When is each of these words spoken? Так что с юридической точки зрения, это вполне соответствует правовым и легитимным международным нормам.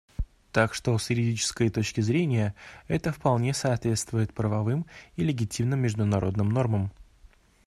Так 0.51 0.73
что 0.73 0.97
с 0.97 1.11
юридической 1.11 1.69
точки 1.69 2.01
зрения, 2.01 2.55
это 2.87 3.11
вполне 3.13 3.53
соответствует 3.53 4.33
правовым 4.33 4.87
и 5.15 5.23
легитимным 5.23 5.79
международным 5.81 6.49
нормам. 6.49 6.91